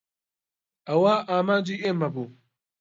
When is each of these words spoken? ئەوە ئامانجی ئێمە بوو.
ئەوە 0.87 1.13
ئامانجی 1.29 1.81
ئێمە 1.83 2.07
بوو. 2.13 2.27